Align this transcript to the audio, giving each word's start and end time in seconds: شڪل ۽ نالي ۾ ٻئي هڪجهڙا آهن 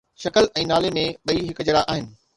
شڪل 0.21 0.47
۽ 0.61 0.63
نالي 0.71 0.91
۾ 1.01 1.05
ٻئي 1.27 1.45
هڪجهڙا 1.51 1.85
آهن 1.95 2.13